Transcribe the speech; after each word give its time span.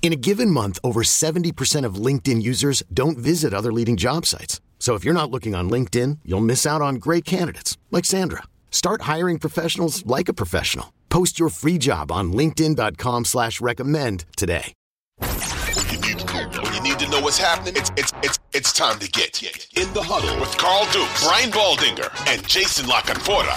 In 0.00 0.12
a 0.12 0.16
given 0.16 0.50
month, 0.50 0.78
over 0.82 1.02
70% 1.02 1.84
of 1.84 1.96
LinkedIn 1.96 2.40
users 2.40 2.82
don't 2.94 3.18
visit 3.18 3.52
other 3.52 3.72
leading 3.72 3.98
job 3.98 4.24
sites. 4.24 4.62
So 4.78 4.94
if 4.94 5.04
you're 5.04 5.12
not 5.12 5.30
looking 5.30 5.54
on 5.54 5.68
LinkedIn, 5.68 6.20
you'll 6.24 6.40
miss 6.40 6.64
out 6.64 6.80
on 6.80 6.94
great 6.94 7.26
candidates 7.26 7.76
like 7.90 8.06
Sandra. 8.06 8.44
Start 8.70 9.02
hiring 9.02 9.38
professionals 9.38 10.06
like 10.06 10.30
a 10.30 10.32
professional. 10.32 10.94
Post 11.10 11.38
your 11.38 11.50
free 11.50 11.76
job 11.76 12.10
on 12.10 12.32
LinkedIn.com 12.32 13.26
slash 13.26 13.60
recommend 13.60 14.24
today. 14.36 14.72
When 15.18 15.90
you 15.90 15.98
need, 16.00 16.30
when 16.62 16.74
you 16.74 16.80
need 16.80 16.98
to 17.00 17.10
know 17.10 17.20
what's 17.20 17.38
happening, 17.38 17.74
it's 17.76 17.90
it's 17.96 18.12
it's 18.22 18.38
it's 18.52 18.72
time 18.72 18.98
to 19.00 19.08
get 19.10 19.42
in 19.42 19.92
the 19.94 20.02
huddle 20.02 20.38
with 20.38 20.56
Carl 20.58 20.84
Duke, 20.92 21.08
Brian 21.22 21.50
Baldinger, 21.50 22.08
and 22.32 22.46
Jason 22.46 22.86
La 22.86 23.00
Canfora. 23.00 23.56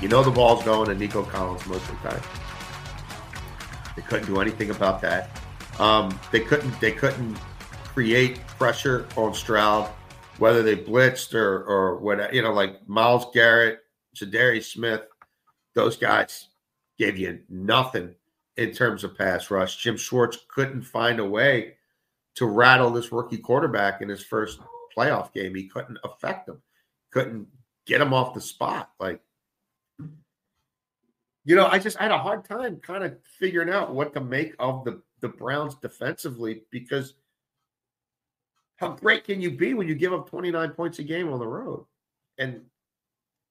You 0.00 0.08
know 0.08 0.22
the 0.22 0.30
ball's 0.30 0.64
going 0.64 0.88
to 0.88 0.94
Nico 0.94 1.22
Collins 1.22 1.66
most 1.66 1.88
of 1.90 2.02
the 2.02 2.08
time. 2.08 2.41
They 3.96 4.02
couldn't 4.02 4.26
do 4.26 4.40
anything 4.40 4.70
about 4.70 5.00
that. 5.02 5.30
Um, 5.78 6.18
they 6.30 6.40
couldn't. 6.40 6.78
They 6.80 6.92
couldn't 6.92 7.36
create 7.84 8.46
pressure 8.46 9.06
on 9.16 9.34
Stroud, 9.34 9.88
whether 10.38 10.62
they 10.62 10.76
blitzed 10.76 11.34
or 11.34 11.64
or 11.64 11.96
what. 11.98 12.32
You 12.34 12.42
know, 12.42 12.52
like 12.52 12.86
Myles 12.88 13.26
Garrett, 13.32 13.80
Za'Darius 14.16 14.72
Smith, 14.72 15.02
those 15.74 15.96
guys 15.96 16.48
gave 16.98 17.18
you 17.18 17.40
nothing 17.48 18.14
in 18.56 18.72
terms 18.72 19.04
of 19.04 19.16
pass 19.16 19.50
rush. 19.50 19.76
Jim 19.76 19.96
Schwartz 19.96 20.38
couldn't 20.48 20.82
find 20.82 21.18
a 21.18 21.24
way 21.24 21.74
to 22.34 22.46
rattle 22.46 22.90
this 22.90 23.12
rookie 23.12 23.38
quarterback 23.38 24.00
in 24.00 24.08
his 24.08 24.22
first 24.22 24.60
playoff 24.96 25.32
game. 25.32 25.54
He 25.54 25.68
couldn't 25.68 25.98
affect 26.04 26.48
him. 26.48 26.60
Couldn't 27.10 27.48
get 27.86 28.00
him 28.00 28.14
off 28.14 28.34
the 28.34 28.40
spot. 28.40 28.90
Like 29.00 29.20
you 31.44 31.56
know, 31.56 31.66
I 31.66 31.78
just 31.78 31.98
I 31.98 32.04
had 32.04 32.12
a 32.12 32.18
hard 32.18 32.44
time 32.44 32.76
kind 32.76 33.04
of 33.04 33.16
figuring 33.38 33.70
out 33.70 33.94
what 33.94 34.14
to 34.14 34.20
make 34.20 34.54
of 34.58 34.84
the 34.84 35.02
the 35.20 35.28
Browns 35.28 35.74
defensively 35.76 36.62
because 36.70 37.14
how 38.76 38.88
great 38.88 39.24
can 39.24 39.40
you 39.40 39.50
be 39.50 39.74
when 39.74 39.86
you 39.86 39.94
give 39.94 40.12
up 40.12 40.28
29 40.28 40.70
points 40.70 40.98
a 40.98 41.04
game 41.04 41.32
on 41.32 41.38
the 41.38 41.46
road? 41.46 41.86
And 42.38 42.62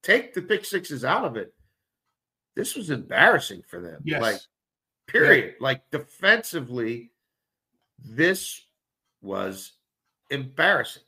take 0.04 0.34
the 0.34 0.42
pick 0.42 0.66
sixes 0.66 1.06
out 1.06 1.24
of 1.24 1.38
it. 1.38 1.54
This 2.56 2.76
was 2.76 2.90
embarrassing 2.90 3.64
for 3.68 3.80
them. 3.80 4.02
Yes. 4.04 4.22
Like, 4.22 4.36
period. 5.08 5.54
Yeah. 5.54 5.64
Like 5.64 5.90
defensively, 5.90 7.12
this 7.98 8.66
was 9.22 9.74
embarrassing. 10.30 11.04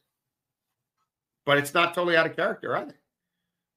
But 1.46 1.58
it's 1.58 1.74
not 1.74 1.94
totally 1.94 2.16
out 2.16 2.26
of 2.26 2.36
character 2.36 2.78
either. 2.78 2.96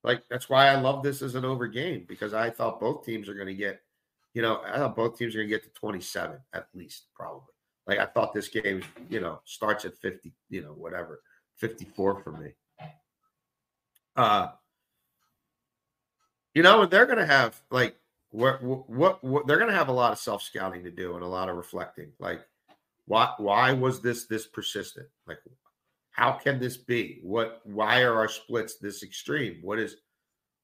Like 0.07 0.23
that's 0.31 0.49
why 0.49 0.69
I 0.69 0.77
love 0.77 1.03
this 1.03 1.21
as 1.21 1.35
an 1.35 1.45
over 1.45 1.67
game 1.67 2.07
because 2.09 2.33
I 2.33 2.49
thought 2.49 2.79
both 2.79 3.05
teams 3.05 3.29
are 3.29 3.35
going 3.35 3.49
to 3.49 3.55
get, 3.55 3.81
you 4.35 4.41
know, 4.41 4.63
I 4.65 4.79
thought 4.79 4.95
both 4.95 5.19
teams 5.19 5.35
are 5.35 5.39
going 5.39 5.49
to 5.49 5.55
get 5.55 5.65
to 5.65 5.81
27 5.81 6.39
at 6.55 6.69
least, 6.75 7.07
probably. 7.13 7.53
Like 7.89 7.99
I 7.99 8.07
thought 8.07 8.33
this 8.33 8.47
game, 8.47 8.83
you 9.11 9.21
know, 9.21 9.41
starts 9.45 9.85
at 9.85 9.99
50, 9.99 10.33
you 10.49 10.63
know, 10.63 10.69
whatever, 10.69 11.23
54 11.57 12.23
for 12.23 12.33
me. 12.33 12.53
Uh, 14.15 14.49
you 16.55 16.63
know, 16.63 16.83
and 16.83 16.91
they're 16.91 17.07
going 17.07 17.19
to 17.19 17.27
have 17.27 17.61
like 17.73 17.97
what, 18.31 18.63
what, 18.63 19.25
what 19.25 19.47
they're 19.49 19.59
going 19.59 19.71
to 19.71 19.77
have 19.77 19.89
a 19.89 19.93
lot 19.93 20.13
of 20.13 20.19
self 20.19 20.41
scouting 20.41 20.85
to 20.85 20.91
do 20.93 21.17
and 21.17 21.25
a 21.25 21.29
lot 21.29 21.49
of 21.49 21.57
reflecting. 21.57 22.13
Like, 22.21 22.47
why, 23.07 23.33
why 23.39 23.73
was 23.73 24.01
this 24.01 24.27
this 24.27 24.47
persistent? 24.47 25.09
Like, 25.27 25.39
how 26.17 26.33
can 26.33 26.59
this 26.59 26.79
be? 26.79 27.21
What? 27.23 27.61
Why 27.65 28.01
are 28.01 28.15
our 28.15 28.29
splits 28.29 28.79
this 28.79 29.03
extreme? 29.03 29.59
What 29.61 29.79
is? 29.79 29.97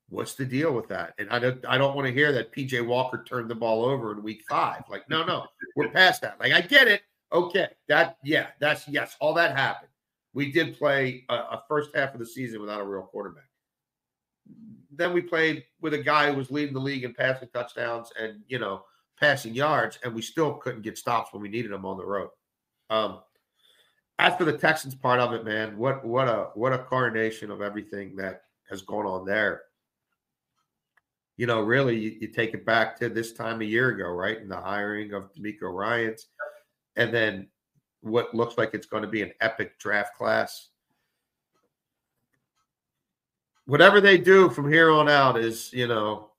What's 0.08 0.34
the 0.34 0.46
deal 0.46 0.72
with 0.72 0.88
that? 0.88 1.12
And 1.18 1.28
I 1.28 1.38
don't. 1.38 1.62
I 1.68 1.76
don't 1.76 1.94
want 1.94 2.06
to 2.06 2.12
hear 2.12 2.32
that 2.32 2.54
PJ 2.54 2.84
Walker 2.86 3.22
turned 3.22 3.50
the 3.50 3.54
ball 3.54 3.84
over 3.84 4.12
in 4.12 4.22
week 4.22 4.44
five. 4.48 4.82
Like, 4.88 5.08
no, 5.10 5.22
no, 5.24 5.44
we're 5.76 5.90
past 5.90 6.22
that. 6.22 6.40
Like, 6.40 6.52
I 6.52 6.62
get 6.62 6.88
it. 6.88 7.02
Okay, 7.32 7.68
that 7.88 8.16
yeah, 8.24 8.46
that's 8.60 8.88
yes, 8.88 9.14
all 9.20 9.34
that 9.34 9.54
happened. 9.54 9.90
We 10.32 10.50
did 10.50 10.78
play 10.78 11.26
a, 11.28 11.34
a 11.34 11.64
first 11.68 11.90
half 11.94 12.14
of 12.14 12.20
the 12.20 12.26
season 12.26 12.62
without 12.62 12.80
a 12.80 12.84
real 12.84 13.02
quarterback. 13.02 13.50
Then 14.90 15.12
we 15.12 15.20
played 15.20 15.64
with 15.82 15.92
a 15.92 16.02
guy 16.02 16.30
who 16.30 16.38
was 16.38 16.50
leading 16.50 16.72
the 16.72 16.80
league 16.80 17.04
in 17.04 17.12
passing 17.12 17.50
touchdowns 17.52 18.10
and 18.18 18.40
you 18.48 18.58
know 18.58 18.84
passing 19.20 19.54
yards, 19.54 19.98
and 20.02 20.14
we 20.14 20.22
still 20.22 20.54
couldn't 20.54 20.80
get 20.80 20.96
stops 20.96 21.34
when 21.34 21.42
we 21.42 21.50
needed 21.50 21.72
them 21.72 21.84
on 21.84 21.98
the 21.98 22.06
road. 22.06 22.30
Um, 22.88 23.20
as 24.22 24.36
for 24.36 24.44
the 24.44 24.56
Texans 24.56 24.94
part 24.94 25.18
of 25.18 25.32
it, 25.32 25.44
man, 25.44 25.76
what 25.76 26.04
what 26.04 26.28
a 26.28 26.50
what 26.54 26.72
a 26.72 26.78
coronation 26.78 27.50
of 27.50 27.60
everything 27.60 28.14
that 28.16 28.42
has 28.70 28.82
gone 28.82 29.04
on 29.04 29.26
there. 29.26 29.62
You 31.36 31.46
know, 31.46 31.60
really, 31.60 31.98
you, 31.98 32.16
you 32.20 32.28
take 32.28 32.54
it 32.54 32.64
back 32.64 32.96
to 33.00 33.08
this 33.08 33.32
time 33.32 33.60
a 33.60 33.64
year 33.64 33.88
ago, 33.88 34.08
right? 34.08 34.40
And 34.40 34.50
the 34.50 34.60
hiring 34.60 35.12
of 35.12 35.32
DeMeco 35.34 35.72
Ryans, 35.74 36.28
and 36.94 37.12
then 37.12 37.48
what 38.02 38.32
looks 38.32 38.56
like 38.56 38.74
it's 38.74 38.86
going 38.86 39.02
to 39.02 39.08
be 39.08 39.22
an 39.22 39.32
epic 39.40 39.78
draft 39.80 40.16
class. 40.16 40.68
Whatever 43.66 44.00
they 44.00 44.18
do 44.18 44.50
from 44.50 44.70
here 44.70 44.90
on 44.90 45.08
out 45.08 45.38
is, 45.38 45.72
you 45.72 45.88
know, 45.88 46.30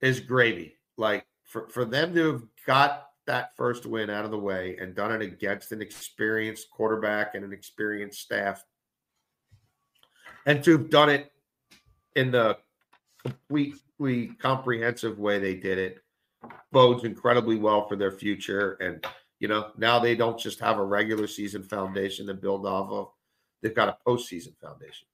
is 0.00 0.20
gravy. 0.20 0.74
Like 0.96 1.26
for, 1.44 1.68
for 1.68 1.84
them 1.84 2.14
to 2.14 2.32
have 2.32 2.42
got 2.66 3.08
that 3.26 3.56
first 3.56 3.86
win 3.86 4.10
out 4.10 4.24
of 4.24 4.30
the 4.30 4.38
way 4.38 4.76
and 4.80 4.94
done 4.94 5.12
it 5.12 5.22
against 5.22 5.72
an 5.72 5.80
experienced 5.80 6.70
quarterback 6.70 7.34
and 7.34 7.44
an 7.44 7.52
experienced 7.52 8.20
staff, 8.20 8.64
and 10.46 10.62
to 10.64 10.72
have 10.72 10.90
done 10.90 11.08
it 11.08 11.32
in 12.16 12.30
the 12.30 12.58
completely 13.24 14.28
comprehensive 14.38 15.18
way 15.18 15.38
they 15.38 15.54
did 15.54 15.78
it, 15.78 15.98
bodes 16.72 17.04
incredibly 17.04 17.56
well 17.56 17.86
for 17.86 17.96
their 17.96 18.10
future. 18.10 18.72
And, 18.80 19.04
you 19.38 19.48
know, 19.48 19.70
now 19.76 19.98
they 19.98 20.16
don't 20.16 20.38
just 20.38 20.58
have 20.60 20.78
a 20.78 20.84
regular 20.84 21.26
season 21.26 21.62
foundation 21.62 22.26
to 22.26 22.34
build 22.34 22.66
off 22.66 22.90
of, 22.90 23.08
they've 23.62 23.74
got 23.74 23.88
a 23.88 23.96
postseason 24.08 24.56
foundation. 24.60 25.06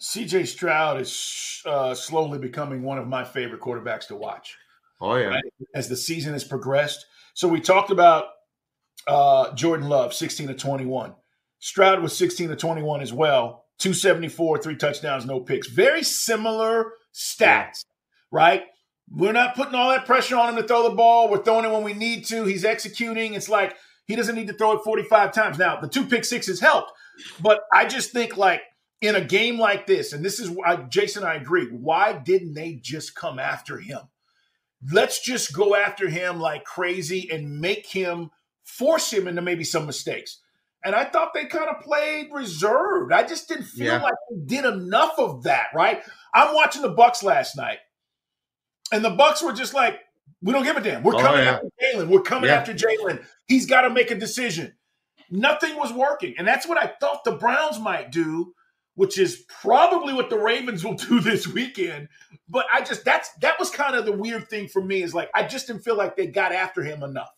CJ 0.00 0.46
Stroud 0.46 1.00
is 1.00 1.60
uh, 1.66 1.92
slowly 1.92 2.38
becoming 2.38 2.82
one 2.82 2.98
of 2.98 3.08
my 3.08 3.24
favorite 3.24 3.60
quarterbacks 3.60 4.06
to 4.06 4.16
watch. 4.16 4.56
Oh 5.00 5.16
yeah. 5.16 5.26
Right? 5.26 5.44
As 5.74 5.88
the 5.88 5.96
season 5.96 6.32
has 6.32 6.44
progressed. 6.44 7.06
So 7.34 7.48
we 7.48 7.60
talked 7.60 7.90
about 7.90 8.26
uh, 9.06 9.52
Jordan 9.54 9.88
Love, 9.88 10.12
16 10.12 10.48
to 10.48 10.54
21. 10.54 11.14
Stroud 11.60 12.02
was 12.02 12.16
16 12.16 12.48
to 12.48 12.56
21 12.56 13.00
as 13.00 13.12
well. 13.12 13.64
274, 13.78 14.58
three 14.58 14.76
touchdowns, 14.76 15.24
no 15.24 15.40
picks. 15.40 15.68
Very 15.68 16.02
similar 16.02 16.92
stats, 17.14 17.84
yeah. 17.84 18.32
right? 18.32 18.62
We're 19.10 19.32
not 19.32 19.54
putting 19.54 19.74
all 19.74 19.90
that 19.90 20.04
pressure 20.04 20.36
on 20.36 20.50
him 20.50 20.56
to 20.56 20.66
throw 20.66 20.82
the 20.82 20.94
ball. 20.94 21.30
We're 21.30 21.42
throwing 21.42 21.64
it 21.64 21.70
when 21.70 21.84
we 21.84 21.94
need 21.94 22.26
to. 22.26 22.44
He's 22.44 22.64
executing. 22.64 23.34
It's 23.34 23.48
like 23.48 23.76
he 24.06 24.16
doesn't 24.16 24.34
need 24.34 24.48
to 24.48 24.52
throw 24.52 24.72
it 24.72 24.84
45 24.84 25.32
times. 25.32 25.58
Now, 25.58 25.80
the 25.80 25.88
two 25.88 26.04
pick 26.04 26.24
sixes 26.24 26.60
helped, 26.60 26.92
but 27.40 27.60
I 27.72 27.86
just 27.86 28.12
think 28.12 28.36
like 28.36 28.62
in 29.00 29.14
a 29.14 29.20
game 29.20 29.58
like 29.58 29.86
this, 29.86 30.12
and 30.12 30.24
this 30.24 30.40
is 30.40 30.50
why 30.50 30.76
Jason, 30.88 31.24
I 31.24 31.36
agree. 31.36 31.66
Why 31.66 32.12
didn't 32.12 32.54
they 32.54 32.80
just 32.82 33.14
come 33.14 33.38
after 33.38 33.78
him? 33.78 34.00
Let's 34.92 35.20
just 35.20 35.52
go 35.52 35.74
after 35.74 36.08
him 36.08 36.40
like 36.40 36.64
crazy 36.64 37.28
and 37.30 37.60
make 37.60 37.86
him 37.86 38.30
force 38.64 39.12
him 39.12 39.26
into 39.26 39.42
maybe 39.42 39.64
some 39.64 39.86
mistakes. 39.86 40.40
And 40.84 40.94
I 40.94 41.04
thought 41.04 41.34
they 41.34 41.46
kind 41.46 41.68
of 41.68 41.82
played 41.82 42.28
reserved. 42.32 43.12
I 43.12 43.24
just 43.24 43.48
didn't 43.48 43.64
feel 43.64 43.86
yeah. 43.86 44.02
like 44.02 44.14
they 44.30 44.56
did 44.56 44.64
enough 44.64 45.18
of 45.18 45.42
that, 45.42 45.66
right? 45.74 46.02
I'm 46.32 46.54
watching 46.54 46.82
the 46.82 46.88
Bucks 46.88 47.22
last 47.22 47.56
night, 47.56 47.78
and 48.92 49.04
the 49.04 49.10
Bucks 49.10 49.42
were 49.42 49.52
just 49.52 49.74
like, 49.74 49.98
we 50.40 50.52
don't 50.52 50.62
give 50.62 50.76
a 50.76 50.80
damn. 50.80 51.02
We're 51.02 51.16
oh, 51.16 51.20
coming 51.20 51.44
yeah. 51.44 51.54
after 51.54 51.68
Jalen. 51.82 52.08
We're 52.08 52.22
coming 52.22 52.48
yeah. 52.48 52.56
after 52.56 52.74
Jalen. 52.74 53.24
He's 53.46 53.66
got 53.66 53.82
to 53.82 53.90
make 53.90 54.12
a 54.12 54.14
decision. 54.14 54.74
Nothing 55.30 55.76
was 55.76 55.92
working. 55.92 56.34
And 56.38 56.46
that's 56.46 56.66
what 56.66 56.78
I 56.78 56.92
thought 57.00 57.24
the 57.24 57.32
Browns 57.32 57.80
might 57.80 58.12
do 58.12 58.54
which 58.98 59.16
is 59.16 59.44
probably 59.46 60.12
what 60.12 60.28
the 60.28 60.36
Ravens 60.36 60.84
will 60.84 60.94
do 61.08 61.20
this 61.20 61.46
weekend. 61.46 62.08
But 62.48 62.66
I 62.72 62.82
just 62.82 63.04
that's 63.04 63.30
that 63.34 63.56
was 63.56 63.70
kind 63.70 63.94
of 63.94 64.04
the 64.04 64.12
weird 64.12 64.50
thing 64.50 64.66
for 64.66 64.82
me 64.82 65.02
is 65.04 65.14
like 65.14 65.30
I 65.34 65.44
just 65.44 65.68
didn't 65.68 65.84
feel 65.84 65.96
like 65.96 66.16
they 66.16 66.26
got 66.26 66.50
after 66.50 66.82
him 66.82 67.04
enough. 67.04 67.30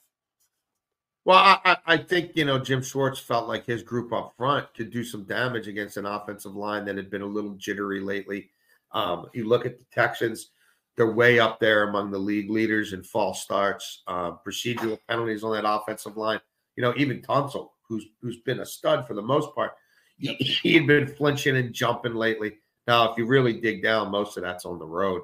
Well, 1.26 1.60
I, 1.62 1.76
I 1.84 1.96
think 1.98 2.32
you 2.34 2.46
know 2.46 2.58
Jim 2.58 2.82
Schwartz 2.82 3.20
felt 3.20 3.46
like 3.46 3.66
his 3.66 3.82
group 3.82 4.10
up 4.10 4.32
front 4.38 4.72
could 4.74 4.90
do 4.90 5.04
some 5.04 5.24
damage 5.24 5.68
against 5.68 5.98
an 5.98 6.06
offensive 6.06 6.56
line 6.56 6.86
that 6.86 6.96
had 6.96 7.10
been 7.10 7.20
a 7.20 7.26
little 7.26 7.54
jittery 7.56 8.00
lately. 8.00 8.50
Um, 8.92 9.26
you 9.34 9.46
look 9.46 9.66
at 9.66 9.78
the 9.78 9.84
Texans; 9.92 10.52
they're 10.96 11.12
way 11.12 11.40
up 11.40 11.60
there 11.60 11.90
among 11.90 12.10
the 12.10 12.18
league 12.18 12.48
leaders 12.48 12.94
in 12.94 13.02
false 13.02 13.42
starts, 13.42 14.02
uh, 14.06 14.32
procedural 14.46 14.98
penalties 15.10 15.44
on 15.44 15.52
that 15.52 15.70
offensive 15.70 16.16
line. 16.16 16.40
You 16.76 16.84
know, 16.84 16.94
even 16.96 17.20
Tunsil, 17.20 17.68
who's 17.86 18.06
who's 18.22 18.38
been 18.38 18.60
a 18.60 18.66
stud 18.66 19.06
for 19.06 19.12
the 19.12 19.20
most 19.20 19.54
part, 19.54 19.72
he, 20.38 20.75
had 20.75 20.87
been 20.87 21.06
flinching 21.06 21.56
and 21.56 21.72
jumping 21.72 22.14
lately. 22.14 22.58
Now, 22.87 23.11
if 23.11 23.19
you 23.19 23.26
really 23.26 23.61
dig 23.61 23.82
down, 23.82 24.11
most 24.11 24.37
of 24.37 24.43
that's 24.43 24.64
on 24.64 24.78
the 24.78 24.87
road, 24.87 25.22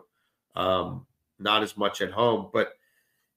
um, 0.55 1.07
not 1.39 1.63
as 1.63 1.77
much 1.77 2.01
at 2.01 2.11
home, 2.11 2.49
but 2.53 2.73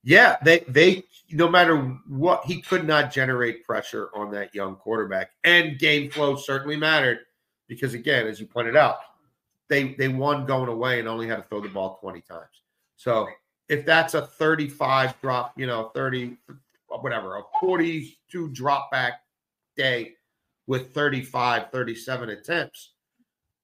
yeah, 0.04 0.38
they 0.44 0.60
they 0.70 1.04
no 1.32 1.50
matter 1.50 1.78
what 2.08 2.46
he 2.46 2.62
could 2.62 2.88
not 2.88 3.12
generate 3.12 3.66
pressure 3.66 4.10
on 4.16 4.32
that 4.32 4.56
young 4.56 4.78
quarterback, 4.78 5.32
and 5.44 5.78
game 5.78 6.10
flow 6.10 6.38
certainly 6.38 6.78
mattered 6.78 7.20
because 7.68 7.94
again, 7.94 8.26
as 8.26 8.40
you 8.40 8.48
pointed 8.48 8.78
out, 8.78 9.00
they 9.68 9.94
they 9.96 10.08
won 10.08 10.46
going 10.46 10.70
away 10.70 11.00
and 11.00 11.08
only 11.10 11.28
had 11.28 11.38
to 11.38 11.44
throw 11.44 11.60
the 11.60 11.68
ball 11.68 11.98
twenty 12.00 12.22
times. 12.22 12.64
So 12.96 13.28
if 13.68 13.86
that's 13.86 14.14
a 14.14 14.26
thirty-five 14.26 15.20
drop, 15.22 15.54
you 15.58 15.68
know, 15.68 15.92
thirty 15.94 16.38
whatever, 16.88 17.38
a 17.38 17.42
forty-two 17.60 18.50
drop 18.50 18.92
back 18.92 19.22
day 19.76 20.14
with 20.69 20.94
35, 20.94 21.71
37 21.71 22.30
attempts, 22.30 22.94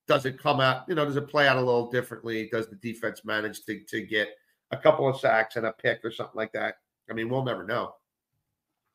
does 0.08 0.26
it 0.26 0.42
come 0.42 0.60
out? 0.60 0.84
You 0.90 0.96
know, 0.96 1.06
does 1.06 1.16
it 1.16 1.30
play 1.30 1.48
out 1.48 1.56
a 1.56 1.62
little 1.62 1.90
differently? 1.90 2.50
Does 2.52 2.68
the 2.68 2.76
defense 2.76 3.24
manage 3.24 3.64
to 3.66 3.80
to 3.86 4.02
get 4.02 4.30
a 4.72 4.78
couple 4.78 5.08
of 5.08 5.20
sacks 5.20 5.56
and 5.56 5.66
a 5.66 5.72
pick 5.72 6.04
or 6.04 6.12
something 6.12 6.36
like 6.36 6.52
that. 6.54 6.76
I 7.10 7.14
mean, 7.14 7.30
we'll 7.30 7.44
never 7.44 7.64
know 7.64 7.94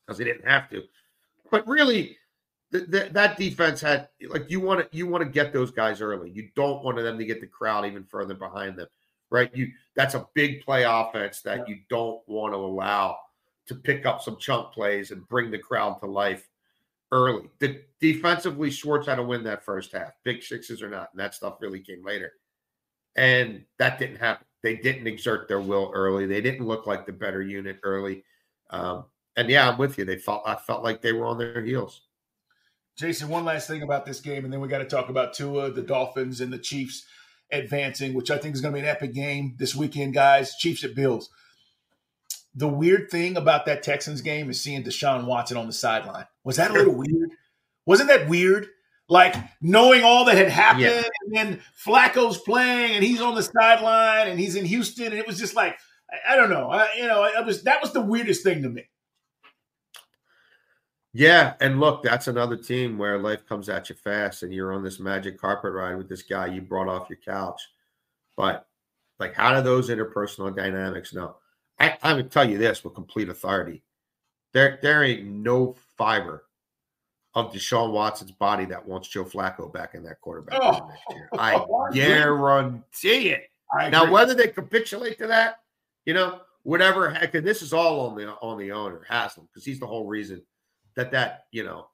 because 0.05 0.19
they 0.19 0.25
didn't 0.25 0.49
have 0.49 0.69
to. 0.71 0.83
But 1.51 1.67
really, 1.67 2.17
the, 2.71 2.81
the, 2.81 3.09
that 3.13 3.37
defense 3.37 3.81
had 3.81 4.09
like 4.29 4.51
you 4.51 4.61
want 4.61 4.81
to 4.81 4.97
you 4.97 5.07
want 5.07 5.25
to 5.25 5.31
get 5.31 5.53
those 5.53 5.71
guys 5.71 6.01
early. 6.01 6.31
You 6.31 6.49
don't 6.55 6.85
want 6.85 6.97
them 6.99 7.19
to 7.19 7.25
get 7.25 7.41
the 7.41 7.47
crowd 7.47 7.87
even 7.87 8.05
further 8.05 8.35
behind 8.35 8.77
them, 8.77 8.89
right? 9.31 9.55
You 9.55 9.69
that's 9.95 10.15
a 10.15 10.29
big 10.35 10.65
play 10.65 10.85
offense 10.85 11.43
that 11.43 11.69
you 11.69 11.79
don't 11.89 12.21
want 12.27 12.53
to 12.55 12.59
allow 12.59 13.17
to 13.67 13.75
pick 13.75 14.07
up 14.07 14.21
some 14.21 14.37
chunk 14.39 14.73
plays 14.73 15.13
and 15.13 15.29
bring 15.29 15.51
the 15.51 15.59
crowd 15.59 16.01
to 16.01 16.07
life 16.07 16.49
early. 17.13 17.51
The 17.59 17.83
defensively, 18.01 18.71
Schwartz 18.71 19.07
had 19.07 19.17
to 19.17 19.23
win 19.23 19.45
that 19.45 19.65
first 19.65 19.93
half, 19.93 20.13
big 20.25 20.43
sixes 20.43 20.83
or 20.83 20.89
not, 20.89 21.11
and 21.13 21.21
that 21.21 21.35
stuff 21.35 21.59
really 21.61 21.81
came 21.81 22.05
later, 22.05 22.33
and 23.17 23.65
that 23.79 23.99
didn't 23.99 24.17
happen. 24.17 24.47
They 24.63 24.77
didn't 24.77 25.07
exert 25.07 25.49
their 25.49 25.61
will 25.61 25.91
early. 25.95 26.27
They 26.27 26.41
didn't 26.41 26.67
look 26.67 26.87
like 26.87 27.07
the 27.07 27.13
better 27.13 27.41
unit 27.41 27.79
early. 27.83 28.25
Um, 28.69 29.07
and 29.37 29.49
yeah, 29.49 29.69
I'm 29.69 29.79
with 29.79 29.97
you. 29.97 30.05
They 30.05 30.19
felt 30.19 30.43
I 30.47 30.57
felt 30.57 30.85
like 30.85 31.01
they 31.01 31.13
were 31.13 31.27
on 31.27 31.39
their 31.39 31.63
heels. 31.63 32.03
Jason, 32.97 33.29
one 33.29 33.47
last 33.47 33.67
thing 33.67 33.83
about 33.83 34.05
this 34.05 34.21
game, 34.21 34.45
and 34.45 34.53
then 34.53 34.61
we 34.61 34.69
got 34.69 34.79
to 34.79 34.85
talk 34.85 35.09
about 35.09 35.33
Tua, 35.33 35.71
the 35.71 35.83
Dolphins, 35.83 36.41
and 36.41 36.53
the 36.53 36.59
Chiefs 36.59 37.07
advancing, 37.51 38.13
which 38.13 38.31
I 38.31 38.37
think 38.37 38.55
is 38.55 38.61
going 38.61 38.75
to 38.75 38.81
be 38.81 38.87
an 38.87 38.95
epic 38.95 39.15
game 39.15 39.55
this 39.59 39.75
weekend, 39.75 40.15
guys. 40.15 40.55
Chiefs 40.57 40.85
at 40.85 40.95
Bills. 40.95 41.31
The 42.55 42.69
weird 42.69 43.11
thing 43.11 43.37
about 43.37 43.65
that 43.67 43.83
Texans 43.83 44.21
game 44.21 44.51
is 44.51 44.61
seeing 44.61 44.83
Deshaun 44.83 45.25
Watson 45.25 45.57
on 45.57 45.67
the 45.67 45.73
sideline. 45.73 46.27
Was 46.45 46.57
that 46.57 46.71
a 46.71 46.75
little 46.75 46.95
weird? 46.95 47.31
Wasn't 47.87 48.09
that 48.09 48.29
weird? 48.29 48.69
like 49.11 49.35
knowing 49.61 50.05
all 50.05 50.25
that 50.25 50.37
had 50.37 50.49
happened, 50.49 50.85
yeah. 50.85 51.03
and 51.23 51.35
then 51.35 51.61
Flacco's 51.85 52.39
playing, 52.39 52.95
and 52.95 53.05
he's 53.05 53.21
on 53.21 53.35
the 53.35 53.43
sideline, 53.43 54.29
and 54.29 54.39
he's 54.39 54.55
in 54.55 54.65
Houston, 54.65 55.07
and 55.07 55.19
it 55.19 55.27
was 55.27 55.37
just 55.37 55.55
like 55.55 55.77
I, 56.11 56.33
I 56.33 56.37
don't 56.37 56.49
know, 56.49 56.71
I, 56.71 56.89
you 56.97 57.07
know, 57.07 57.25
it 57.25 57.45
was 57.45 57.65
that 57.65 57.83
was 57.83 57.93
the 57.93 58.01
weirdest 58.01 58.45
thing 58.45 58.63
to 58.63 58.69
me. 58.69 58.89
Yeah, 61.13 61.55
and 61.61 61.81
look, 61.81 62.05
that's 62.05 62.29
another 62.29 62.57
team 62.57 62.97
where 62.97 63.19
life 63.19 63.45
comes 63.47 63.69
at 63.69 63.91
you 63.91 63.97
fast, 63.97 64.45
and 64.45 64.55
you're 64.55 64.73
on 64.73 64.85
this 64.85 65.01
magic 65.01 65.39
carpet 65.39 65.73
ride 65.73 65.97
with 65.97 66.09
this 66.09 66.23
guy 66.23 66.47
you 66.47 66.63
brought 66.63 66.89
off 66.89 67.11
your 67.11 67.19
couch. 67.19 67.61
But 68.37 68.67
like, 69.19 69.35
how 69.35 69.55
do 69.55 69.61
those 69.61 69.91
interpersonal 69.91 70.55
dynamics 70.55 71.13
know? 71.13 71.37
I, 71.81 71.99
I 72.01 72.15
would 72.15 72.31
tell 72.31 72.49
you 72.49 72.59
this 72.59 72.85
with 72.85 72.95
complete 72.95 73.29
authority: 73.29 73.83
there, 74.53 74.79
there 74.83 75.03
ain't 75.03 75.25
no 75.27 75.75
fiber 76.01 76.45
of 77.35 77.53
Deshaun 77.53 77.93
Watson's 77.93 78.33
body 78.33 78.65
that 78.65 78.85
wants 78.85 79.09
Joe 79.09 79.25
Flacco 79.25 79.73
back 79.73 79.95
in 79.95 80.03
that 80.05 80.21
quarterback 80.21 80.59
oh, 80.61 80.89
next 80.89 81.03
year. 81.11 81.29
I 81.39 81.65
guarantee 81.93 83.29
it. 83.29 83.51
now, 83.91 84.11
whether 84.11 84.35
they 84.35 84.49
capitulate 84.49 85.19
to 85.19 85.27
that, 85.27 85.61
you 86.07 86.15
know, 86.15 86.41
whatever 86.63 87.11
heck, 87.11 87.35
and 87.35 87.47
this 87.47 87.63
is 87.63 87.73
all 87.73 88.09
on 88.09 88.17
the 88.17 88.31
on 88.41 88.59
the 88.59 88.73
owner 88.73 89.03
Haslam 89.09 89.47
because 89.47 89.65
he's 89.65 89.79
the 89.79 89.87
whole 89.87 90.07
reason 90.07 90.43
that 90.97 91.13
that 91.13 91.45
you 91.53 91.65
know 91.65 91.87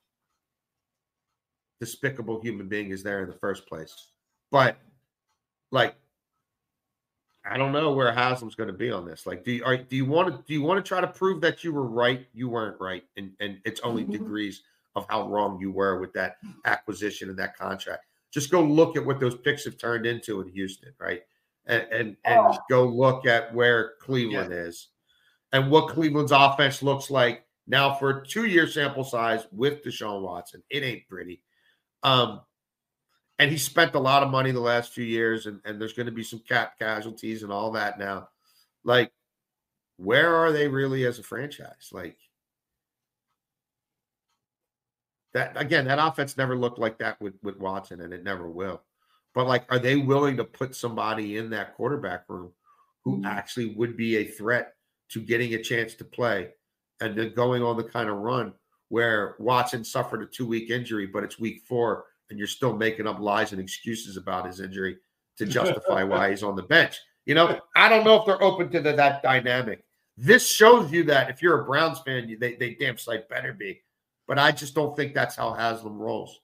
despicable 1.81 2.41
human 2.41 2.69
being 2.69 2.91
is 2.91 3.03
there 3.03 3.23
in 3.23 3.29
the 3.29 3.37
first 3.37 3.67
place. 3.67 4.13
But 4.51 4.79
like, 5.73 5.97
I 7.49 7.57
don't 7.57 7.73
know 7.73 7.93
where 7.93 8.13
Haslam's 8.13 8.55
going 8.55 8.69
to 8.69 8.73
be 8.73 8.91
on 8.91 9.07
this. 9.07 9.27
Like, 9.27 9.45
do 9.45 9.53
you 9.53 9.65
are, 9.65 9.77
do 9.77 9.97
you 9.97 10.05
want 10.05 10.29
to 10.29 10.43
do 10.47 10.55
you 10.55 10.63
want 10.63 10.85
to 10.85 10.89
try 10.89 11.01
to 11.01 11.07
prove 11.07 11.41
that 11.43 11.63
you 11.65 11.73
were 11.73 11.87
right? 11.87 12.27
You 12.35 12.49
weren't 12.49 12.81
right, 12.81 13.05
and 13.17 13.33
and 13.41 13.59
it's 13.65 13.81
only 13.81 14.03
mm-hmm. 14.03 14.13
degrees 14.13 14.63
of 14.95 15.07
how 15.09 15.29
wrong 15.29 15.61
you 15.61 15.71
were 15.71 16.01
with 16.01 16.13
that 16.15 16.39
acquisition 16.65 17.29
and 17.29 17.39
that 17.39 17.57
contract. 17.57 18.05
Just 18.33 18.51
go 18.51 18.63
look 18.63 18.97
at 18.97 19.05
what 19.05 19.21
those 19.21 19.37
picks 19.37 19.65
have 19.65 19.79
turned 19.79 20.07
into 20.07 20.41
in 20.41 20.49
Houston, 20.49 20.93
right? 20.99 21.23
And 21.67 21.87
and, 21.93 22.17
and 22.25 22.41
oh. 22.41 22.59
go 22.69 22.85
look 22.87 23.27
at 23.27 23.55
where 23.55 23.93
Cleveland 24.01 24.51
yeah. 24.51 24.59
is 24.59 24.89
and 25.53 25.71
what 25.71 25.89
Cleveland's 25.89 26.33
offense 26.33 26.83
looks 26.83 27.11
like 27.11 27.45
now 27.67 27.95
for 27.95 28.11
a 28.11 28.27
two-year 28.27 28.67
sample 28.67 29.05
size 29.05 29.47
with 29.53 29.85
Deshaun 29.85 30.23
Watson. 30.23 30.63
It 30.71 30.83
ain't 30.83 31.09
pretty. 31.09 31.43
Um, 32.03 32.41
and 33.39 33.51
he 33.51 33.59
spent 33.59 33.95
a 33.95 34.01
lot 34.01 34.23
of 34.23 34.31
money 34.31 34.51
the 34.51 34.61
last 34.61 34.93
few 34.93 35.05
years, 35.05 35.47
and, 35.47 35.61
and 35.65 35.81
there's 35.81 35.93
going 35.93 36.07
to 36.07 36.13
be 36.13 36.25
some 36.25 36.41
cap 36.41 36.79
casualties 36.79 37.43
and 37.43 37.53
all 37.53 37.73
that 37.73 37.99
now. 37.99 38.29
Like, 38.85 39.13
where 39.97 40.35
are 40.35 40.53
they 40.53 40.69
really 40.69 41.05
as 41.05 41.19
a 41.19 41.23
franchise? 41.23 41.91
Like, 41.93 42.17
that 45.35 45.61
again, 45.61 45.87
that 45.87 45.99
offense 45.99 46.37
never 46.37 46.57
looked 46.57 46.79
like 46.79 46.99
that 46.99 47.21
with, 47.21 47.35
with 47.43 47.59
Watson, 47.59 48.01
and 48.01 48.13
it 48.13 48.25
never 48.25 48.49
will. 48.49 48.83
But 49.35 49.47
like, 49.47 49.71
are 49.71 49.79
they 49.79 49.97
willing 49.97 50.39
to 50.39 50.45
put 50.45 50.75
somebody 50.75 51.37
in 51.37 51.51
that 51.51 51.75
quarterback 51.75 52.25
room 52.29 52.53
who 53.05 53.23
actually 53.27 53.75
would 53.75 53.97
be 53.97 54.17
a 54.17 54.25
threat 54.25 54.73
to 55.11 55.21
getting 55.21 55.55
a 55.55 55.63
chance 55.63 55.95
to 55.97 56.05
play 56.05 56.49
and 57.01 57.17
then 57.17 57.35
going 57.35 57.63
on 57.63 57.77
the 57.77 57.85
kind 57.85 58.09
of 58.09 58.17
run 58.17 58.55
where 58.89 59.37
Watson 59.39 59.85
suffered 59.85 60.23
a 60.23 60.27
two 60.27 60.47
week 60.47 60.71
injury, 60.71 61.07
but 61.07 61.23
it's 61.23 61.39
week 61.39 61.63
four, 61.69 62.07
and 62.31 62.39
you're 62.39 62.49
still 62.49 62.77
making 62.77 63.07
up 63.07 63.21
lies 63.21 63.53
and 63.53 63.61
excuses 63.61 64.17
about 64.17 64.47
his 64.47 64.61
injury 64.61 64.97
to 65.39 65.47
justify 65.47 66.03
why 66.03 66.31
he's 66.31 66.43
on 66.43 66.57
the 66.57 66.63
bench. 66.63 66.99
You 67.25 67.35
know, 67.35 67.61
I 67.75 67.89
don't 67.89 68.05
know 68.05 68.17
if 68.17 68.27
they're 68.27 68.43
open 68.43 68.71
to 68.71 68.81
the, 68.81 68.93
that 68.93 69.23
dynamic. 69.23 69.85
This 70.17 70.49
shows 70.49 70.91
you 70.91 71.05
that 71.05 71.29
if 71.29 71.43
you're 71.43 71.63
a 71.63 71.65
Browns 71.65 72.01
fan, 72.01 72.29
you, 72.29 72.39
they, 72.39 72.55
they 72.55 72.75
damn 72.75 72.97
sight 72.97 73.29
better 73.29 73.53
be 73.53 73.83
but 74.27 74.39
I 74.39 74.53
just 74.53 74.75
don't 74.75 74.97
think 74.97 75.15
that's 75.15 75.37
how 75.37 75.53
Haslam 75.53 75.99
rolls. 75.99 76.41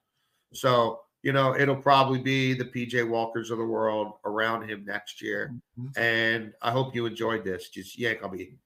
So, 0.53 1.01
you 1.23 1.33
know, 1.33 1.57
it'll 1.57 1.77
probably 1.77 2.21
be 2.21 2.55
the 2.55 2.65
PJ 2.65 3.09
Walkers 3.09 3.51
of 3.51 3.59
the 3.59 3.65
world 3.65 4.15
around 4.25 4.69
him 4.69 4.85
next 4.85 5.23
year. 5.23 5.53
Mm-hmm. 5.79 6.01
And 6.01 6.53
I 6.63 6.71
hope 6.71 6.95
you 6.95 7.07
enjoyed 7.07 7.45
this. 7.45 7.69
Just 7.69 7.99
you 7.99 8.09
ain't 8.09 8.21
gonna 8.21 8.37
be 8.37 8.57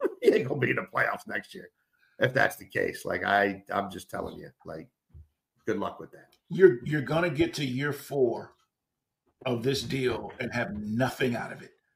you 0.22 0.34
ain't 0.34 0.48
gonna 0.48 0.60
be 0.60 0.70
in 0.70 0.76
the 0.76 0.82
playoffs 0.82 1.26
next 1.26 1.54
year 1.54 1.70
if 2.18 2.32
that's 2.32 2.56
the 2.56 2.66
case. 2.66 3.04
Like 3.04 3.24
I 3.24 3.62
I'm 3.72 3.90
just 3.90 4.10
telling 4.10 4.38
you, 4.38 4.50
like 4.64 4.88
good 5.66 5.78
luck 5.78 6.00
with 6.00 6.12
that. 6.12 6.34
You're 6.48 6.78
you're 6.84 7.02
gonna 7.02 7.30
get 7.30 7.54
to 7.54 7.64
year 7.64 7.92
four 7.92 8.52
of 9.44 9.62
this 9.62 9.82
deal 9.82 10.32
and 10.40 10.52
have 10.52 10.76
nothing 10.76 11.36
out 11.36 11.52
of 11.52 11.62
it. 11.62 11.72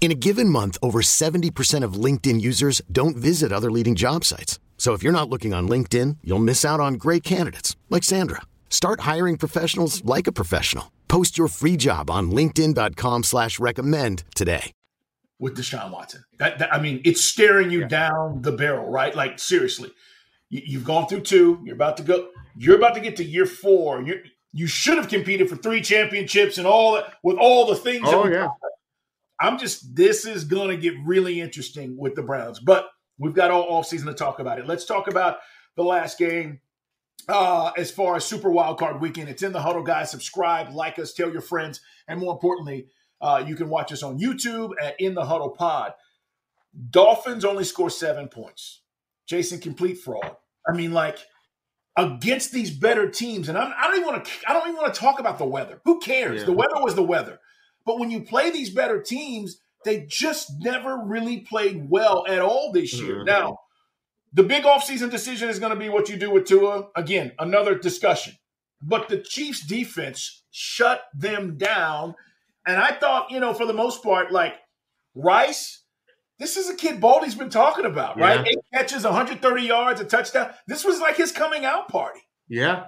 In 0.00 0.10
a 0.10 0.14
given 0.14 0.48
month, 0.48 0.78
over 0.82 1.02
70% 1.02 1.84
of 1.84 1.92
LinkedIn 1.94 2.40
users 2.40 2.80
don't 2.90 3.16
visit 3.18 3.52
other 3.52 3.70
leading 3.70 3.94
job 3.94 4.24
sites. 4.24 4.58
So 4.78 4.94
if 4.94 5.02
you're 5.02 5.12
not 5.12 5.28
looking 5.28 5.52
on 5.52 5.68
LinkedIn, 5.68 6.16
you'll 6.24 6.38
miss 6.38 6.64
out 6.64 6.80
on 6.80 6.94
great 6.94 7.22
candidates 7.22 7.76
like 7.90 8.02
Sandra. 8.02 8.40
Start 8.70 9.00
hiring 9.00 9.36
professionals 9.36 10.02
like 10.06 10.26
a 10.26 10.32
professional. 10.32 10.90
Post 11.08 11.36
your 11.36 11.48
free 11.48 11.76
job 11.76 12.08
on 12.10 12.30
LinkedIn.com 12.30 13.24
slash 13.24 13.58
recommend 13.60 14.24
today. 14.34 14.72
with 15.38 15.56
Deshaun 15.56 15.90
Watson. 15.90 16.24
That, 16.38 16.58
that- 16.60 16.72
I 16.72 16.80
mean, 16.80 17.02
it's 17.04 17.20
staring 17.22 17.70
you 17.70 17.86
down 17.86 18.40
the 18.42 18.52
barrel, 18.52 18.88
right? 18.90 19.14
Like 19.14 19.38
seriously, 19.38 19.90
you, 20.48 20.62
you've 20.64 20.84
gone 20.84 21.08
through 21.08 21.22
two. 21.22 21.60
You're 21.64 21.74
about 21.74 21.96
to 21.98 22.02
go. 22.02 22.28
You're 22.56 22.76
about 22.76 22.94
to 22.94 23.00
get 23.00 23.16
to 23.16 23.24
year 23.24 23.44
four. 23.46 24.02
You 24.02 24.22
you 24.52 24.66
should 24.66 24.96
have 24.98 25.08
competed 25.08 25.48
for 25.48 25.56
three 25.56 25.80
championships 25.80 26.58
and 26.58 26.66
all 26.66 26.94
that 26.94 27.14
with 27.22 27.36
all 27.38 27.66
the 27.66 27.74
things. 27.76 28.02
Oh, 28.06 28.10
that 28.10 28.16
Oh, 28.16 28.22
we 28.24 28.30
yeah. 28.32 28.40
talked 28.42 28.58
about. 28.60 28.70
I'm 29.40 29.58
just. 29.58 29.94
This 29.94 30.26
is 30.26 30.44
gonna 30.44 30.76
get 30.76 30.94
really 31.04 31.40
interesting 31.40 31.96
with 31.96 32.14
the 32.14 32.22
Browns, 32.22 32.60
but 32.60 32.88
we've 33.18 33.34
got 33.34 33.50
all 33.50 33.64
off 33.70 33.86
season 33.86 34.08
to 34.08 34.14
talk 34.14 34.38
about 34.38 34.58
it. 34.58 34.66
Let's 34.66 34.84
talk 34.84 35.08
about 35.08 35.38
the 35.76 35.82
last 35.82 36.18
game. 36.18 36.60
Uh, 37.28 37.70
as 37.76 37.90
far 37.90 38.16
as 38.16 38.24
Super 38.24 38.50
Wild 38.50 38.78
Card 38.78 39.00
Weekend, 39.00 39.28
it's 39.28 39.42
in 39.42 39.52
the 39.52 39.60
huddle, 39.60 39.82
guys. 39.82 40.10
Subscribe, 40.10 40.72
like 40.72 40.98
us, 40.98 41.12
tell 41.12 41.30
your 41.30 41.42
friends, 41.42 41.80
and 42.08 42.18
more 42.18 42.32
importantly, 42.32 42.88
uh, 43.20 43.44
you 43.46 43.54
can 43.54 43.68
watch 43.68 43.92
us 43.92 44.02
on 44.02 44.18
YouTube 44.18 44.72
at 44.80 44.94
In 44.98 45.14
the 45.14 45.24
Huddle 45.24 45.50
Pod. 45.50 45.92
Dolphins 46.90 47.44
only 47.44 47.64
score 47.64 47.90
seven 47.90 48.28
points. 48.28 48.82
Jason, 49.26 49.60
complete 49.60 49.98
fraud. 49.98 50.36
I 50.68 50.72
mean, 50.72 50.92
like 50.92 51.18
against 51.96 52.52
these 52.52 52.70
better 52.70 53.08
teams, 53.08 53.48
and 53.48 53.58
I'm, 53.58 53.72
I 53.76 53.84
don't 53.84 53.96
even 53.96 54.06
want 54.06 54.24
to. 54.24 54.30
I 54.46 54.52
don't 54.52 54.68
even 54.68 54.76
want 54.76 54.94
to 54.94 55.00
talk 55.00 55.20
about 55.20 55.38
the 55.38 55.46
weather. 55.46 55.80
Who 55.84 56.00
cares? 56.00 56.40
Yeah. 56.40 56.46
The 56.46 56.52
weather 56.52 56.82
was 56.82 56.94
the 56.94 57.02
weather. 57.02 57.38
But 57.84 57.98
when 57.98 58.10
you 58.10 58.22
play 58.22 58.50
these 58.50 58.70
better 58.70 59.00
teams, 59.00 59.60
they 59.84 60.04
just 60.06 60.50
never 60.60 60.98
really 60.98 61.40
played 61.40 61.88
well 61.88 62.24
at 62.28 62.40
all 62.40 62.70
this 62.72 62.92
year. 62.94 63.20
Mhm. 63.20 63.26
Now, 63.26 63.58
the 64.32 64.42
big 64.42 64.64
offseason 64.64 65.10
decision 65.10 65.48
is 65.48 65.58
going 65.58 65.72
to 65.72 65.78
be 65.78 65.88
what 65.88 66.08
you 66.08 66.16
do 66.16 66.30
with 66.30 66.46
Tua. 66.46 66.88
Again, 66.94 67.32
another 67.38 67.74
discussion. 67.76 68.34
But 68.82 69.08
the 69.08 69.18
Chiefs 69.18 69.66
defense 69.66 70.44
shut 70.50 71.04
them 71.14 71.56
down. 71.58 72.14
And 72.66 72.76
I 72.76 72.92
thought, 72.92 73.30
you 73.30 73.40
know, 73.40 73.54
for 73.54 73.66
the 73.66 73.72
most 73.72 74.02
part, 74.02 74.30
like 74.30 74.54
Rice, 75.14 75.84
this 76.38 76.56
is 76.56 76.70
a 76.70 76.74
kid 76.74 77.00
Baldy's 77.00 77.34
been 77.34 77.50
talking 77.50 77.84
about, 77.84 78.18
right? 78.18 78.40
Yeah. 78.40 78.52
Eight 78.52 78.58
catches, 78.72 79.04
130 79.04 79.62
yards, 79.62 80.00
a 80.00 80.04
touchdown. 80.04 80.52
This 80.66 80.84
was 80.84 81.00
like 81.00 81.16
his 81.16 81.32
coming 81.32 81.64
out 81.64 81.88
party. 81.88 82.20
Yeah. 82.48 82.86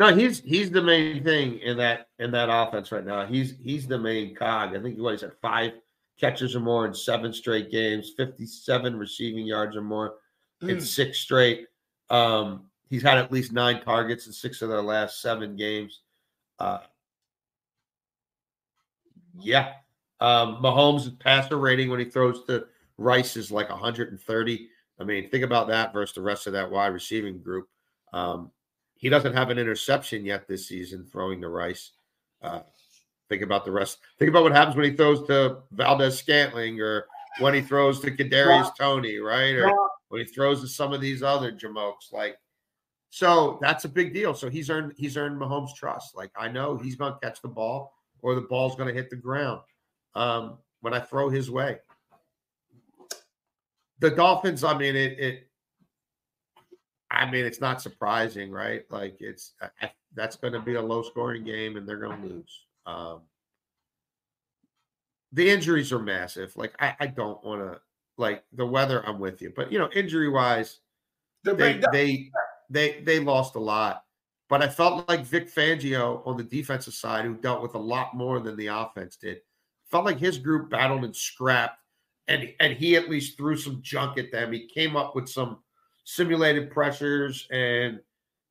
No, 0.00 0.14
he's 0.14 0.40
he's 0.40 0.70
the 0.70 0.80
main 0.80 1.22
thing 1.22 1.58
in 1.58 1.76
that 1.76 2.08
in 2.18 2.30
that 2.30 2.48
offense 2.50 2.90
right 2.90 3.04
now. 3.04 3.26
He's 3.26 3.54
he's 3.62 3.86
the 3.86 3.98
main 3.98 4.34
cog. 4.34 4.74
I 4.74 4.80
think 4.80 4.98
what 4.98 5.12
he 5.12 5.18
said 5.18 5.32
five 5.42 5.72
catches 6.18 6.56
or 6.56 6.60
more 6.60 6.86
in 6.86 6.94
seven 6.94 7.34
straight 7.34 7.70
games, 7.70 8.14
57 8.16 8.96
receiving 8.98 9.46
yards 9.46 9.76
or 9.76 9.82
more 9.82 10.14
in 10.62 10.78
Mm. 10.78 10.82
six 10.82 11.18
straight. 11.18 11.66
Um, 12.08 12.70
he's 12.88 13.02
had 13.02 13.18
at 13.18 13.30
least 13.30 13.52
nine 13.52 13.82
targets 13.82 14.26
in 14.26 14.32
six 14.32 14.62
of 14.62 14.70
their 14.70 14.80
last 14.80 15.20
seven 15.20 15.54
games. 15.54 16.00
Uh, 16.58 16.78
yeah. 19.38 19.74
Um, 20.20 20.62
Mahomes' 20.62 21.18
passer 21.18 21.58
rating 21.58 21.90
when 21.90 21.98
he 22.00 22.06
throws 22.06 22.42
to 22.46 22.66
Rice 22.96 23.36
is 23.36 23.50
like 23.52 23.68
130. 23.68 24.68
I 24.98 25.04
mean, 25.04 25.28
think 25.30 25.44
about 25.44 25.68
that 25.68 25.92
versus 25.92 26.14
the 26.14 26.22
rest 26.22 26.46
of 26.46 26.54
that 26.54 26.70
wide 26.70 26.88
receiving 26.88 27.38
group. 27.42 27.68
Um, 28.14 28.50
he 29.00 29.08
doesn't 29.08 29.32
have 29.32 29.48
an 29.48 29.58
interception 29.58 30.26
yet 30.26 30.46
this 30.46 30.68
season 30.68 31.06
throwing 31.10 31.40
to 31.40 31.48
Rice. 31.48 31.92
Uh, 32.42 32.60
think 33.30 33.40
about 33.40 33.64
the 33.64 33.72
rest. 33.72 33.98
Think 34.18 34.28
about 34.28 34.42
what 34.42 34.52
happens 34.52 34.76
when 34.76 34.90
he 34.90 34.94
throws 34.94 35.26
to 35.26 35.62
Valdes-Scantling 35.72 36.80
or 36.82 37.06
when 37.38 37.54
he 37.54 37.62
throws 37.62 37.98
to 38.00 38.10
Kadarius 38.10 38.76
Toney, 38.76 39.16
right? 39.16 39.54
Or 39.54 39.72
when 40.08 40.20
he 40.20 40.26
throws 40.26 40.60
to 40.60 40.68
some 40.68 40.92
of 40.92 41.00
these 41.00 41.22
other 41.22 41.50
jamokes. 41.50 42.12
Like, 42.12 42.36
so 43.08 43.58
that's 43.62 43.86
a 43.86 43.88
big 43.88 44.12
deal. 44.12 44.34
So 44.34 44.50
he's 44.50 44.68
earned 44.68 44.92
he's 44.96 45.16
earned 45.16 45.40
Mahomes' 45.40 45.74
trust. 45.74 46.14
Like, 46.14 46.30
I 46.36 46.48
know 46.48 46.76
he's 46.76 46.96
going 46.96 47.14
to 47.14 47.18
catch 47.20 47.40
the 47.40 47.48
ball 47.48 47.94
or 48.20 48.34
the 48.34 48.42
ball's 48.42 48.76
going 48.76 48.88
to 48.88 48.94
hit 48.94 49.08
the 49.08 49.16
ground 49.16 49.62
um, 50.14 50.58
when 50.82 50.92
I 50.92 51.00
throw 51.00 51.30
his 51.30 51.50
way. 51.50 51.78
The 54.00 54.10
Dolphins, 54.10 54.62
I 54.62 54.76
mean, 54.76 54.94
it, 54.94 55.18
it 55.18 55.49
I 57.10 57.28
mean, 57.30 57.44
it's 57.44 57.60
not 57.60 57.82
surprising, 57.82 58.50
right? 58.50 58.84
Like 58.90 59.16
it's 59.20 59.52
I, 59.82 59.90
that's 60.14 60.36
going 60.36 60.52
to 60.52 60.60
be 60.60 60.74
a 60.74 60.82
low 60.82 61.02
scoring 61.02 61.44
game, 61.44 61.76
and 61.76 61.88
they're 61.88 61.98
going 61.98 62.20
to 62.20 62.28
lose. 62.28 62.64
Um, 62.86 63.20
the 65.32 65.48
injuries 65.48 65.92
are 65.92 65.98
massive. 65.98 66.56
Like 66.56 66.74
I, 66.80 66.94
I 67.00 67.06
don't 67.06 67.42
want 67.44 67.60
to 67.60 67.80
like 68.16 68.44
the 68.52 68.66
weather. 68.66 69.06
I'm 69.06 69.18
with 69.18 69.42
you, 69.42 69.52
but 69.54 69.72
you 69.72 69.78
know, 69.78 69.88
injury 69.94 70.28
wise, 70.28 70.80
they 71.44 71.80
they 71.92 72.30
they 72.68 73.00
they 73.00 73.20
lost 73.20 73.56
a 73.56 73.60
lot. 73.60 74.04
But 74.48 74.62
I 74.62 74.68
felt 74.68 75.08
like 75.08 75.24
Vic 75.24 75.52
Fangio 75.52 76.26
on 76.26 76.36
the 76.36 76.42
defensive 76.42 76.94
side, 76.94 77.24
who 77.24 77.34
dealt 77.34 77.62
with 77.62 77.74
a 77.74 77.78
lot 77.78 78.14
more 78.14 78.40
than 78.40 78.56
the 78.56 78.66
offense 78.66 79.16
did, 79.16 79.40
felt 79.90 80.04
like 80.04 80.18
his 80.18 80.38
group 80.38 80.70
battled 80.70 81.04
and 81.04 81.14
scrapped, 81.14 81.78
and 82.28 82.52
and 82.60 82.72
he 82.72 82.96
at 82.96 83.08
least 83.08 83.36
threw 83.36 83.56
some 83.56 83.80
junk 83.82 84.18
at 84.18 84.32
them. 84.32 84.52
He 84.52 84.66
came 84.66 84.96
up 84.96 85.14
with 85.14 85.28
some 85.28 85.58
simulated 86.10 86.70
pressures 86.70 87.46
and 87.52 88.00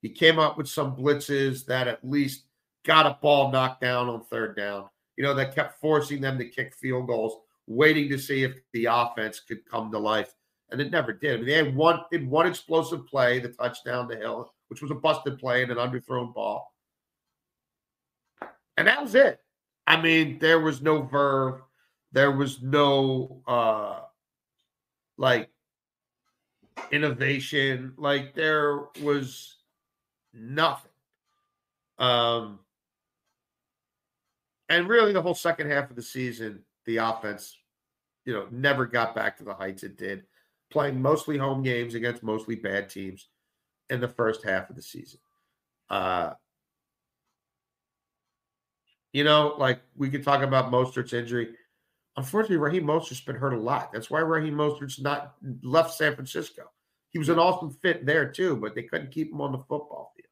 he 0.01 0.09
came 0.09 0.39
up 0.39 0.57
with 0.57 0.67
some 0.67 0.95
blitzes 0.95 1.65
that 1.65 1.89
at 1.89 2.07
least 2.07 2.45
got 2.85 3.05
a 3.05 3.17
ball 3.21 3.51
knocked 3.51 3.81
down 3.81 4.07
on 4.07 4.23
third 4.25 4.55
down. 4.55 4.85
You 5.17 5.25
know, 5.25 5.33
that 5.33 5.53
kept 5.53 5.81
forcing 5.81 6.21
them 6.21 6.37
to 6.37 6.45
kick 6.45 6.73
field 6.73 7.07
goals, 7.07 7.41
waiting 7.67 8.09
to 8.09 8.17
see 8.17 8.43
if 8.43 8.53
the 8.71 8.85
offense 8.85 9.41
could 9.41 9.65
come 9.69 9.91
to 9.91 9.99
life. 9.99 10.33
And 10.71 10.79
it 10.79 10.91
never 10.91 11.11
did. 11.11 11.33
I 11.33 11.37
mean, 11.37 11.47
they 11.47 11.53
had 11.53 11.75
one 11.75 12.01
had 12.13 12.29
one 12.29 12.47
explosive 12.47 13.05
play, 13.07 13.39
the 13.39 13.49
touchdown 13.49 14.07
to 14.07 14.15
Hill, 14.15 14.53
which 14.69 14.81
was 14.81 14.91
a 14.91 14.95
busted 14.95 15.37
play 15.37 15.63
and 15.63 15.71
an 15.71 15.77
underthrown 15.77 16.33
ball. 16.33 16.73
And 18.77 18.87
that 18.87 19.01
was 19.01 19.15
it. 19.15 19.39
I 19.85 19.99
mean, 19.99 20.39
there 20.39 20.61
was 20.61 20.81
no 20.81 21.01
verve. 21.01 21.61
There 22.13 22.31
was 22.31 22.61
no 22.61 23.41
uh 23.45 24.01
like 25.17 25.49
innovation. 26.91 27.93
Like 27.98 28.33
there 28.33 28.79
was 29.01 29.57
nothing. 30.33 30.91
Um, 31.98 32.59
and 34.69 34.88
really, 34.88 35.13
the 35.13 35.21
whole 35.21 35.36
second 35.36 35.69
half 35.69 35.89
of 35.89 35.95
the 35.95 36.01
season, 36.01 36.63
the 36.86 36.98
offense, 36.98 37.57
you 38.25 38.33
know, 38.33 38.48
never 38.51 38.86
got 38.86 39.15
back 39.15 39.38
to 39.38 39.43
the 39.43 39.53
heights 39.53 39.83
it 39.83 39.98
did, 39.98 40.24
playing 40.69 41.01
mostly 41.01 41.38
home 41.38 41.63
games 41.63 41.95
against 41.95 42.24
mostly 42.24 42.55
bad 42.55 42.89
teams 42.89 43.27
in 43.89 44.00
the 44.00 44.07
first 44.07 44.43
half 44.43 44.69
of 44.69 44.75
the 44.75 44.81
season. 44.81 45.19
Uh, 45.89 46.31
you 49.12 49.24
know, 49.24 49.55
like 49.57 49.81
we 49.95 50.09
could 50.09 50.24
talk 50.24 50.43
about 50.43 50.71
Mostert's 50.71 51.13
injury. 51.13 51.50
Unfortunately, 52.17 52.57
Raheem 52.57 52.83
Mostert's 52.83 53.21
been 53.21 53.35
hurt 53.35 53.53
a 53.53 53.59
lot. 53.59 53.91
That's 53.93 54.09
why 54.09 54.19
Raheem 54.19 54.55
Mostert's 54.55 54.99
not 54.99 55.35
left 55.63 55.93
San 55.93 56.15
Francisco. 56.15 56.63
He 57.09 57.19
was 57.19 57.29
an 57.29 57.39
awesome 57.39 57.71
fit 57.71 58.05
there 58.05 58.29
too, 58.29 58.55
but 58.57 58.75
they 58.75 58.83
couldn't 58.83 59.11
keep 59.11 59.31
him 59.31 59.41
on 59.41 59.51
the 59.51 59.57
football 59.59 60.13
field. 60.15 60.27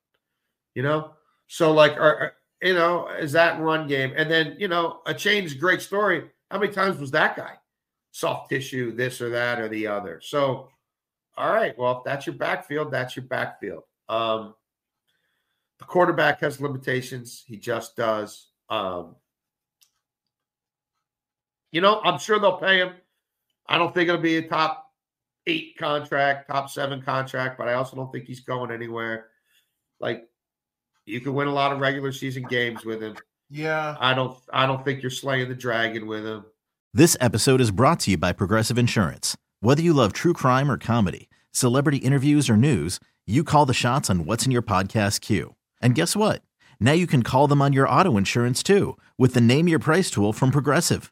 You 0.76 0.84
know, 0.84 1.12
so 1.48 1.72
like, 1.72 1.94
are, 1.94 2.18
are- 2.20 2.34
you 2.62 2.74
know, 2.74 3.08
is 3.10 3.32
that 3.34 3.60
run 3.62 3.88
game? 3.88 4.14
And 4.16 4.30
then 4.30 4.56
you 4.58 4.68
know, 4.68 5.02
a 5.06 5.14
change, 5.14 5.60
great 5.60 5.82
story. 5.82 6.30
How 6.50 6.60
many 6.60 6.72
times 6.74 7.00
was 7.00 7.12
that 7.12 7.36
guy 7.36 7.54
soft 8.12 8.50
tissue, 8.50 8.96
this 8.96 9.22
or 9.22 9.30
that 9.30 9.60
or 9.60 9.68
the 9.70 9.86
other? 9.88 10.20
So, 10.24 10.70
all 11.38 11.54
right, 11.54 11.78
well, 11.78 12.00
if 12.00 12.04
that's 12.04 12.26
your 12.26 12.36
backfield, 12.36 12.92
that's 12.92 13.16
your 13.16 13.26
backfield. 13.26 13.84
Um, 14.10 14.56
the 15.78 15.86
quarterback 15.86 16.40
has 16.42 16.60
limitations. 16.60 17.44
He 17.46 17.58
just 17.58 17.96
does. 17.96 18.48
Um, 18.70 19.16
You 21.72 21.82
know, 21.82 22.02
I'm 22.04 22.20
sure 22.20 22.40
they'll 22.40 22.58
pay 22.58 22.78
him. 22.80 22.94
I 23.68 23.78
don't 23.78 23.94
think 23.94 24.10
it'll 24.10 24.22
be 24.22 24.38
a 24.38 24.48
top 24.48 24.92
eight 25.46 25.78
contract, 25.78 26.50
top 26.50 26.70
seven 26.70 27.02
contract, 27.02 27.58
but 27.58 27.68
I 27.68 27.74
also 27.74 27.96
don't 27.96 28.12
think 28.12 28.26
he's 28.26 28.42
going 28.42 28.72
anywhere. 28.72 29.28
Like 30.00 30.28
you 31.06 31.20
can 31.22 31.34
win 31.34 31.48
a 31.48 31.54
lot 31.54 31.72
of 31.72 31.80
regular 31.80 32.12
season 32.12 32.44
games 32.44 32.86
with 32.86 33.02
him. 33.02 33.16
Yeah. 33.50 33.96
I 34.00 34.14
don't 34.14 34.38
I 34.52 34.66
don't 34.66 34.84
think 34.84 35.02
you're 35.02 35.10
slaying 35.10 35.50
the 35.50 35.56
dragon 35.56 36.08
with 36.08 36.26
him. 36.26 36.46
This 36.94 37.18
episode 37.20 37.62
is 37.62 37.72
brought 37.72 38.00
to 38.02 38.12
you 38.12 38.18
by 38.18 38.34
Progressive 38.34 38.78
Insurance. 38.78 39.38
Whether 39.60 39.82
you 39.82 39.94
love 39.94 40.14
true 40.14 40.34
crime 40.34 40.70
or 40.70 40.78
comedy, 40.78 41.30
celebrity 41.52 41.98
interviews 41.98 42.50
or 42.50 42.58
news, 42.58 43.00
you 43.26 43.44
call 43.44 43.66
the 43.66 43.74
shots 43.74 44.10
on 44.10 44.26
what's 44.26 44.46
in 44.46 44.52
your 44.52 44.62
podcast 44.62 45.22
queue. 45.22 45.56
And 45.82 45.96
guess 45.96 46.16
what? 46.16 46.42
Now 46.80 46.94
you 46.94 47.08
can 47.08 47.24
call 47.24 47.48
them 47.48 47.62
on 47.62 47.74
your 47.74 47.90
auto 47.90 48.18
insurance 48.18 48.64
too 48.64 48.98
with 49.18 49.34
the 49.34 49.42
Name 49.42 49.68
Your 49.68 49.80
Price 49.80 50.10
tool 50.12 50.34
from 50.34 50.52
Progressive. 50.52 51.12